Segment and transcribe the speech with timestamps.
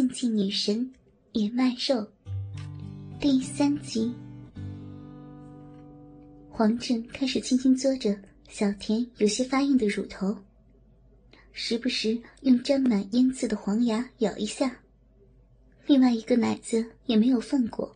[0.00, 0.90] 禁忌女神
[1.32, 2.10] 也卖肉
[3.20, 4.10] 第三集，
[6.48, 8.18] 黄振开始轻轻嘬着
[8.48, 10.34] 小田有些发硬的乳头，
[11.52, 14.74] 时不时用沾满烟渍的黄牙咬一下。
[15.84, 17.94] 另外一个奶子也没有放过，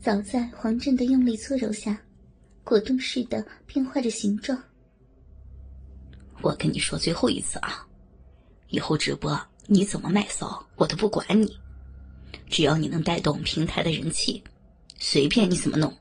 [0.00, 1.96] 早在黄振的用力搓揉下，
[2.64, 4.60] 果冻似的变化着形状。
[6.42, 7.86] 我跟你说最后一次啊，
[8.70, 9.40] 以后直播。
[9.68, 11.58] 你怎么卖骚，我都不管你，
[12.48, 14.42] 只要你能带动平台的人气，
[14.98, 15.92] 随便你怎么弄。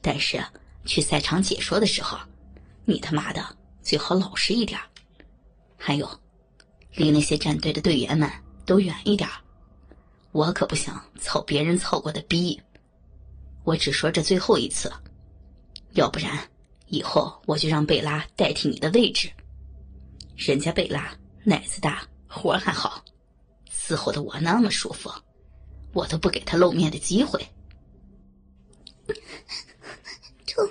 [0.00, 0.42] 但是
[0.84, 2.16] 去赛场解说的时候，
[2.84, 3.44] 你他妈的
[3.82, 4.78] 最好老实一点。
[5.76, 6.08] 还有，
[6.94, 8.30] 离那些战队的队员们
[8.64, 9.28] 都远一点。
[10.32, 12.60] 我可不想操别人操过的逼。
[13.64, 14.92] 我只说这最后一次，
[15.94, 16.38] 要不然
[16.86, 19.28] 以后我就让贝拉代替你的位置。
[20.36, 21.12] 人家贝拉
[21.42, 22.06] 奶子大。
[22.30, 23.04] 活还好，
[23.68, 25.10] 伺候的我那么舒服，
[25.92, 27.44] 我都不给他露面的机会。
[30.46, 30.64] 痛，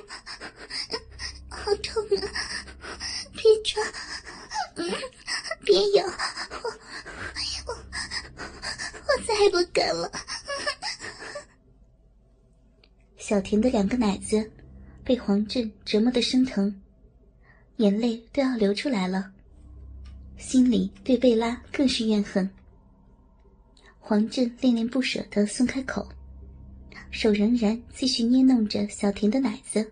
[1.50, 2.32] 好痛啊！
[3.34, 3.84] 别抓，
[5.66, 6.70] 别咬，我
[7.68, 10.10] 我我再也不敢了。
[13.18, 14.50] 小田的两个奶子
[15.04, 16.82] 被黄振折磨的生疼，
[17.78, 19.34] 眼泪都要流出来了。
[20.50, 22.50] 心里对贝拉更是怨恨。
[24.00, 26.10] 黄振恋恋不舍的松开口，
[27.12, 29.92] 手仍然继续捏弄着小田的奶子。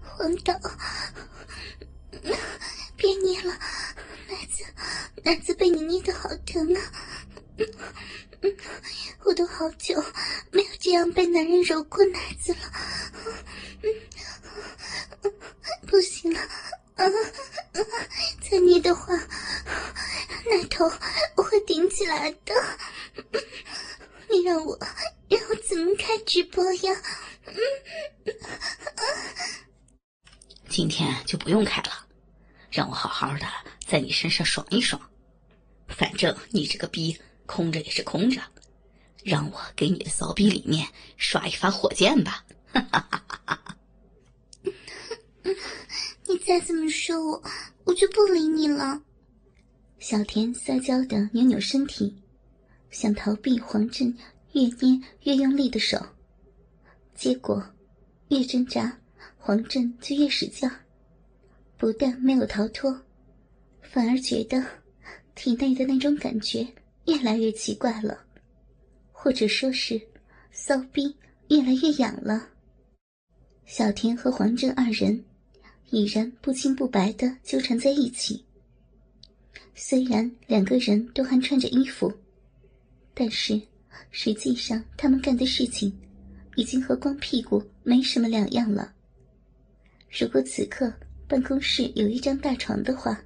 [0.00, 0.58] 黄导，
[2.96, 3.52] 别捏了，
[4.26, 4.64] 奶子，
[5.22, 6.80] 奶子被你捏的好疼啊！
[9.26, 10.02] 我都好久
[10.50, 12.60] 没有这样被男人揉过奶子了，
[15.86, 16.40] 不行了。
[16.94, 17.04] 啊，
[18.50, 20.90] 再捏的话，奶头
[21.36, 22.54] 我会顶起来的。
[24.30, 24.78] 你让我
[25.28, 27.02] 让我怎么开直播呀？
[30.68, 32.06] 今天就不用开了，
[32.70, 33.46] 让我好好的
[33.86, 35.00] 在你身上爽一爽。
[35.88, 38.40] 反正你这个逼空着也是空着，
[39.22, 40.88] 让我给你的骚逼里面
[41.18, 42.44] 刷一发火箭吧！
[42.72, 43.76] 哈哈哈哈哈。
[46.30, 47.42] 你再这么说我，
[47.84, 49.02] 我就不理你了。
[49.98, 52.14] 小田撒娇的扭扭身体，
[52.90, 54.14] 想逃避黄振
[54.52, 55.98] 越捏越用力的手，
[57.14, 57.64] 结果
[58.28, 59.00] 越挣扎，
[59.38, 60.70] 黄振就越使劲，
[61.78, 62.94] 不但没有逃脱，
[63.80, 64.62] 反而觉得
[65.34, 66.66] 体内的那种感觉
[67.06, 68.18] 越来越奇怪了，
[69.12, 69.98] 或者说是
[70.52, 71.16] 骚逼
[71.48, 72.50] 越来越痒了。
[73.64, 75.24] 小田和黄振二人。
[75.90, 78.44] 已然不清不白的纠缠在一起。
[79.74, 82.12] 虽然两个人都还穿着衣服，
[83.14, 83.60] 但是
[84.10, 85.96] 实际上他们干的事情，
[86.56, 88.92] 已经和光屁股没什么两样了。
[90.10, 90.92] 如果此刻
[91.28, 93.20] 办公室有一张大床的话，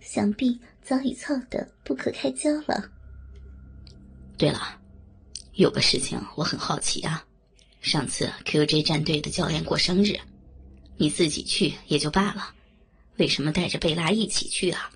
[0.00, 2.90] 想必早已操得不可开交了。
[4.36, 4.80] 对了，
[5.54, 7.24] 有个事情我很好奇啊，
[7.80, 10.18] 上次 QJ 战队的教练过生日。
[10.96, 12.54] 你自己去也就罢了，
[13.16, 14.90] 为什么带着贝拉一起去啊？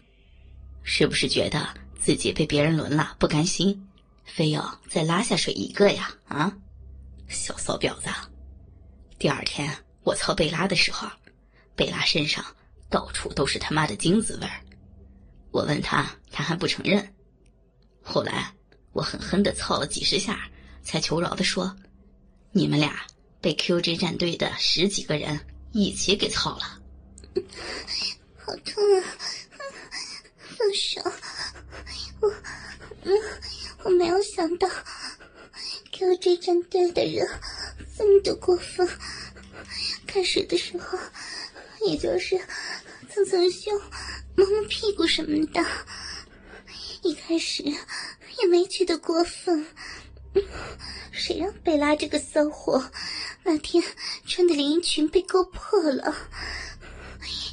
[0.82, 1.69] 是不是觉得
[2.00, 3.88] 自己被别人轮了不甘心，
[4.25, 6.10] 非要再拉下水一个呀？
[6.28, 6.56] 啊，
[7.28, 8.08] 小骚婊子！
[9.19, 9.70] 第二天
[10.04, 11.08] 我操贝拉的时候，
[11.76, 12.44] 贝拉身上
[12.88, 14.60] 到处都是他妈的精子味儿。
[15.50, 17.14] 我问他，他还不承认。
[18.03, 18.53] 后来
[18.92, 20.48] 我狠狠的操了几十下，
[20.82, 21.76] 才求饶的说
[22.53, 23.04] ：“你们俩
[23.41, 25.38] 被 QJ 战队的十几个人。”
[25.72, 26.80] 一起给操了，
[28.38, 29.04] 好痛啊！
[30.56, 31.00] 放手！
[32.20, 32.32] 我，
[33.84, 34.68] 我没有想到
[35.92, 37.26] ，QJ 战队的人
[37.96, 38.88] 这么的过分。
[40.06, 40.98] 开始的时候，
[41.86, 42.40] 也就是
[43.10, 43.72] 蹭蹭胸、
[44.34, 45.64] 摸摸屁股什么的，
[47.02, 49.66] 一开始也没觉得过分。
[51.12, 52.90] 谁让贝拉这个骚货
[53.48, 53.82] 那天
[54.26, 56.14] 穿的连衣裙被勾破了，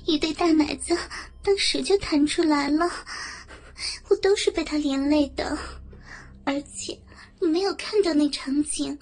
[0.05, 0.93] 一对大奶子
[1.41, 2.91] 当时就弹出来了，
[4.09, 5.57] 我都是被他连累的。
[6.43, 7.01] 而且
[7.39, 8.99] 你没有看到那场景，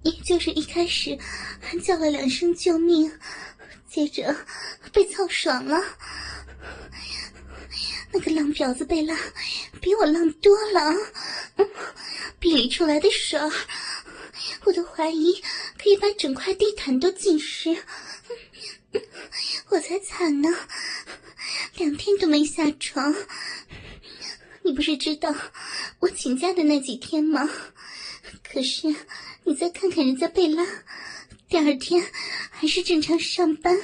[0.00, 1.18] 也就是一开始
[1.60, 3.12] 还叫了两声救命，
[3.90, 4.34] 接着
[4.90, 5.78] 被操爽了。
[8.10, 9.14] 那个浪婊子贝拉
[9.82, 10.94] 比我浪多了，
[12.38, 13.38] 逼里出来的水，
[14.64, 15.42] 我都怀疑
[15.78, 17.76] 可以把整块地毯都浸湿。
[19.68, 20.48] 我才惨呢，
[21.76, 23.14] 两天都没下床。
[24.62, 25.34] 你不是知道
[25.98, 27.48] 我请假的那几天吗？
[28.42, 28.94] 可是
[29.44, 30.64] 你再看看人家贝拉，
[31.48, 32.04] 第二天
[32.50, 33.78] 还是正常上班。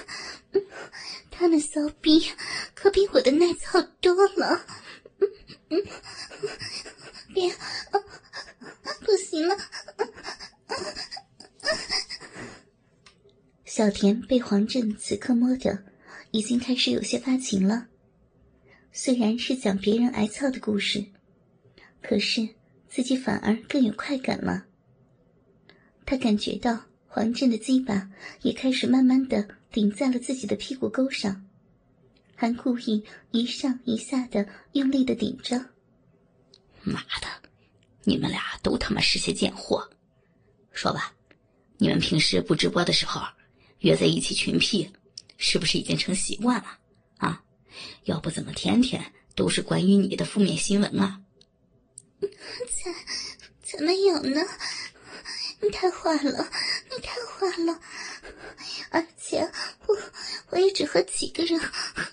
[1.31, 2.31] 他的骚逼
[2.75, 4.67] 可比我的耐操多了。
[5.71, 5.85] 嗯
[7.35, 7.55] 别，
[9.01, 9.57] 不行了。
[13.79, 15.79] 小田被黄振此刻摸着，
[16.33, 17.87] 已经开始有些发情了。
[18.91, 21.05] 虽然是讲别人挨操的故事，
[22.03, 22.49] 可是
[22.89, 24.65] 自己反而更有快感了。
[26.05, 28.11] 他感觉到黄振的鸡巴
[28.43, 31.47] 也开始慢慢的顶在了自己的屁股沟上，
[32.35, 35.57] 还故意一上一下的用力的顶着。
[36.83, 37.29] 妈的，
[38.03, 39.89] 你们俩都他妈是些贱货！
[40.73, 41.15] 说吧，
[41.77, 43.23] 你们平时不直播的时候，
[43.81, 44.91] 约在一起群屁
[45.37, 46.79] 是不是已经成习惯了？
[47.19, 47.43] 啊，
[48.05, 51.21] 要不怎么天天都是关于你的负面新闻啊？
[52.21, 52.93] 才
[53.63, 54.43] 才没有呢！
[55.61, 56.51] 你太坏了，
[56.91, 57.81] 你太坏了！
[58.91, 59.41] 而且
[59.87, 59.97] 我
[60.51, 61.61] 我也只和几个人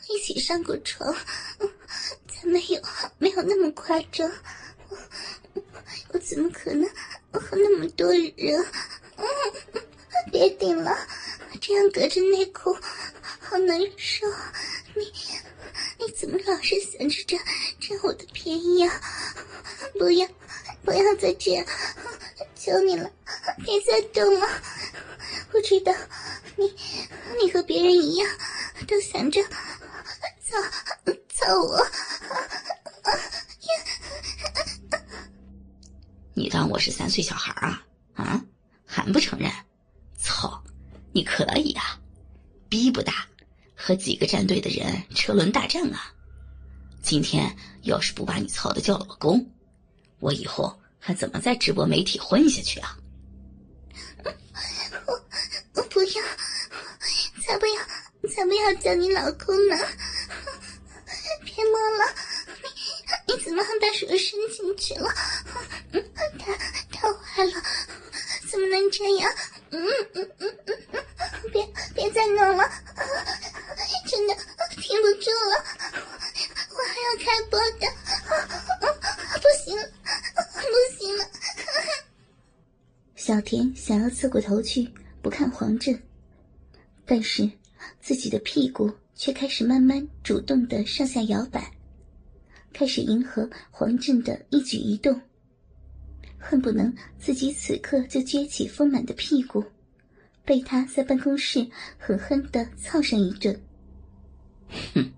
[0.10, 1.16] 一起上过床，
[2.28, 2.82] 才没有
[3.18, 4.30] 没有那么夸张。
[4.90, 5.64] 我
[6.10, 6.88] 我怎么可能
[7.32, 8.66] 和那么多人？
[10.32, 10.92] 别顶了，
[11.68, 12.78] 这样隔着内裤
[13.40, 14.28] 好难受。
[14.94, 15.12] 你
[15.98, 17.40] 你怎么老是想着占
[17.80, 19.02] 占我的便宜啊？
[19.98, 20.28] 不要
[20.84, 21.66] 不要再这样，
[22.56, 23.10] 求你了，
[23.64, 24.48] 别再动了。
[25.54, 25.92] 我知道
[26.56, 26.72] 你
[27.42, 28.30] 你和别人一样，
[28.88, 30.62] 都想着操
[31.34, 31.84] 操我。
[36.36, 37.84] 你当我是三岁小孩啊？
[38.14, 38.46] 啊，
[38.86, 39.52] 还不承认？
[40.16, 40.64] 操，
[41.16, 41.98] 你可以啊，
[42.68, 43.26] 逼不大，
[43.74, 46.14] 和几个战队的人车轮大战啊！
[47.02, 49.50] 今天要是不把你操的叫老公，
[50.20, 52.98] 我以后还怎么在直播媒体混下去啊？
[55.06, 55.14] 我
[55.76, 56.22] 我不要，
[57.42, 59.78] 才不要，才不要叫你老公呢！
[61.46, 62.14] 别摸了，
[63.28, 65.10] 你你怎么还把手伸进去了？
[66.38, 66.54] 太
[66.92, 67.64] 太坏了，
[68.52, 69.34] 怎么能这样？
[69.72, 69.82] 嗯
[70.14, 70.75] 嗯嗯嗯，
[72.06, 72.64] 别再弄了，
[74.06, 74.36] 真的
[74.70, 75.66] 停不住了，
[76.70, 77.88] 我还要开播的，
[79.42, 79.90] 不行了，
[80.54, 80.70] 不
[81.00, 81.26] 行了。
[83.16, 84.88] 小田想要侧过头去
[85.24, 86.00] 不看黄振，
[87.08, 87.50] 但是
[88.00, 91.72] 自己的屁股却开始慢慢主动的上下摇摆，
[92.72, 95.20] 开始迎合黄振的一举一动。
[96.38, 99.64] 恨不能自己此刻就撅起丰满的屁股，
[100.46, 103.60] 被他在办公室狠狠的操上一顿。
[104.94, 105.12] 哼，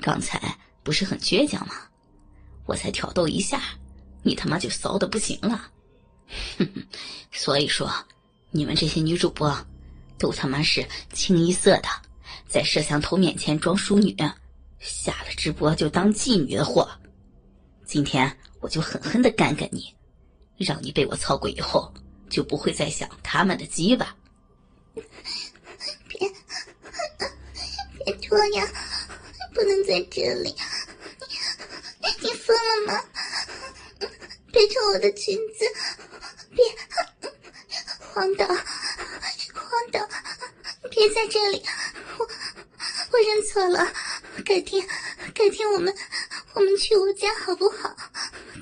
[0.00, 1.74] 刚才不是很倔强吗？
[2.64, 3.60] 我才挑逗一下，
[4.22, 5.68] 你他妈就骚的不行了。
[6.56, 6.86] 哼哼，
[7.32, 7.92] 所以说，
[8.50, 9.54] 你们这些女主播，
[10.16, 11.88] 都他妈是清一色的
[12.46, 14.16] 在摄像头面前装淑女，
[14.78, 16.88] 下了直播就当妓女的货。
[17.84, 19.92] 今天我就狠狠的干干你。
[20.58, 21.92] 让你被我操过以后，
[22.30, 24.14] 就不会再想他们的鸡巴。
[24.94, 26.32] 别，
[28.04, 28.68] 别脱呀！
[29.54, 30.54] 不能在这里。
[32.00, 33.04] 你你疯了吗？
[34.52, 35.64] 别脱我的裙子！
[36.54, 36.64] 别，
[37.98, 40.08] 黄导，黄导，
[40.90, 41.64] 别在这里！
[42.18, 42.28] 我
[43.12, 43.92] 我认错了。
[44.44, 44.86] 改天，
[45.34, 45.94] 改天我们
[46.54, 47.96] 我们去我家好不好？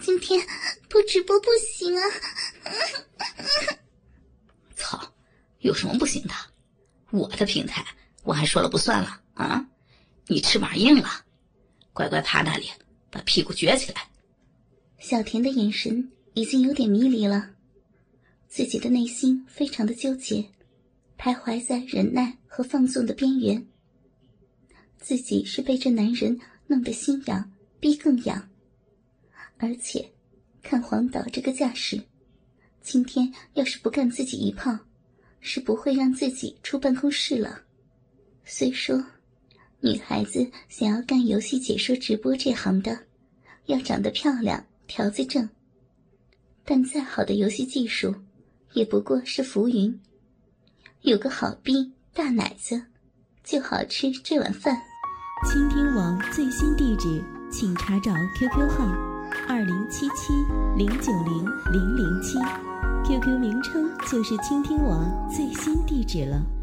[0.02, 0.46] 今天。
[0.88, 2.02] 不直播不行啊！
[5.61, 6.35] 有什么不行的？
[7.11, 7.85] 我的平台
[8.23, 9.67] 我还说了不算了啊！
[10.26, 11.09] 你翅膀硬了，
[11.93, 12.67] 乖乖趴那里，
[13.11, 14.09] 把屁股撅起来。
[14.99, 17.50] 小田的眼神已经有点迷离了，
[18.49, 20.50] 自己的内心非常的纠结，
[21.19, 23.67] 徘徊在忍耐和放纵的边缘。
[24.99, 27.50] 自己是被这男人弄得心痒，
[27.81, 28.49] 逼更痒，
[29.59, 30.11] 而且。
[30.62, 32.05] 看黄导这个架势，
[32.83, 34.79] 今天要是不干自己一炮，
[35.40, 37.62] 是不会让自己出办公室了。
[38.44, 39.02] 虽说，
[39.80, 42.99] 女孩子想要干游戏解说直播这行的，
[43.66, 45.49] 要长得漂亮、条子正，
[46.64, 48.14] 但再好的游戏技术，
[48.73, 50.00] 也不过是浮云。
[51.02, 52.82] 有个好逼大奶子，
[53.42, 54.76] 就好吃这碗饭。
[55.50, 59.11] 倾听网最新地址，请查找 QQ 号。
[59.49, 60.32] 二零七七
[60.76, 62.38] 零九零零零七
[63.04, 66.60] ，QQ 名称就是倾听网最新地址了。